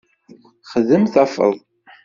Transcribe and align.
Xdem 0.71 1.03
tafeḍ. 1.13 1.55